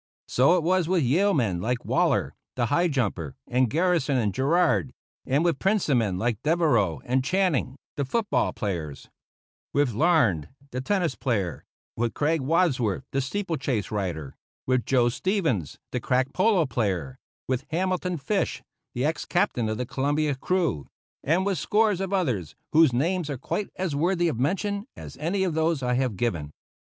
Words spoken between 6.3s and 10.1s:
Devereux and Channing, the foot ball players; with